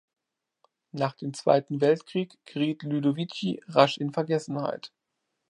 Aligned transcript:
Nach 0.93 1.13
dem 1.13 1.31
Zweiten 1.35 1.79
Weltkrieg 1.79 2.35
geriet 2.47 2.81
Ludovici 2.81 3.61
rasch 3.67 3.99
in 3.99 4.11
Vergessenheit. 4.11 4.91